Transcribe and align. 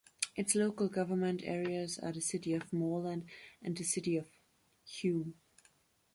Its 0.35 0.55
local 0.55 0.89
government 0.89 1.43
areas 1.43 1.99
are 1.99 2.11
the 2.11 2.21
City 2.21 2.55
of 2.55 2.73
Moreland 2.73 3.29
and 3.61 3.77
the 3.77 3.83
City 3.83 4.17
of 4.17 4.25
Hume. 4.83 5.35